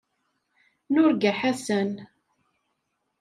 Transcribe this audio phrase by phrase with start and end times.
[0.91, 1.91] Nurga Ḥasan.